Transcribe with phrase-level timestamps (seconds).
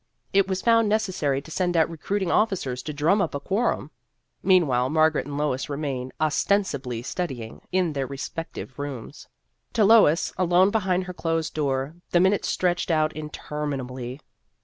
[0.33, 3.91] It was found neces sary to send out recruiting officers to drum up a quorum.
[4.41, 9.27] Meanwhile, Mar garet and Lois remained, ostensibly study ing, in their respective rooms.
[9.73, 14.19] To Lois, alone behind her closed door, the minutes stretched out interminably.